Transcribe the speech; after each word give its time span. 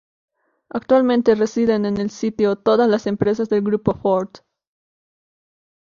Actualmente 0.69 1.35
residen 1.35 1.85
en 1.85 1.97
el 1.97 2.09
sitio 2.09 2.55
todas 2.55 2.89
las 2.89 3.05
empresas 3.05 3.49
del 3.49 3.61
grupo 3.61 3.93
Ford. 3.93 4.31